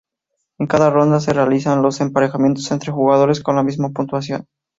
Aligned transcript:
En 0.57 0.65
cada 0.65 0.89
ronda 0.89 1.19
se 1.19 1.31
realizan 1.31 1.83
los 1.83 2.01
emparejamientos 2.01 2.71
entre 2.71 2.91
jugadores 2.91 3.39
con 3.39 3.55
la 3.55 3.61
misma 3.61 3.89
puntuación. 3.91 4.47